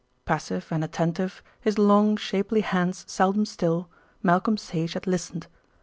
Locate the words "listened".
5.05-5.45